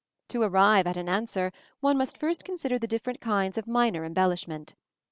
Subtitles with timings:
[0.29, 4.73] To arrive at an answer, one must first consider the different kinds of minor embellishment.